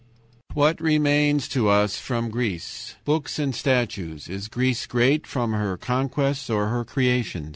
"What 0.55 0.81
remains 0.81 1.47
to 1.49 1.69
us 1.69 1.99
from 1.99 2.31
Greece? 2.31 2.95
Books 3.05 3.37
and 3.37 3.53
statues. 3.53 4.29
Is 4.29 4.47
Greece 4.47 4.87
great 4.87 5.27
from 5.27 5.53
her 5.53 5.77
conquests 5.77 6.49
or 6.49 6.69
her 6.69 6.83
creations? 6.83 7.49